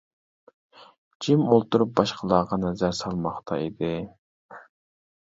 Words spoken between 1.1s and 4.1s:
جىم ئولتۇرۇپ باشقىلارغا نەزەر سالماقتا ئىدى.